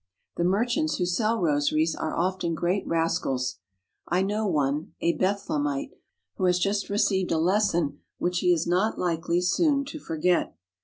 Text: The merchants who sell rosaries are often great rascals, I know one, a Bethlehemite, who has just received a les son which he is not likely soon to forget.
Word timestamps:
The 0.35 0.43
merchants 0.43 0.95
who 0.95 1.05
sell 1.05 1.39
rosaries 1.39 1.93
are 1.95 2.15
often 2.17 2.55
great 2.55 2.87
rascals, 2.87 3.59
I 4.07 4.23
know 4.23 4.47
one, 4.47 4.95
a 4.99 5.15
Bethlehemite, 5.15 5.91
who 6.37 6.45
has 6.45 6.57
just 6.57 6.89
received 6.89 7.31
a 7.31 7.37
les 7.37 7.69
son 7.69 7.99
which 8.17 8.39
he 8.39 8.51
is 8.51 8.65
not 8.65 8.97
likely 8.97 9.41
soon 9.41 9.85
to 9.85 9.99
forget. 9.99 10.57